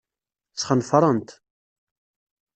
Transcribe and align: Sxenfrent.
Sxenfrent. 0.55 1.29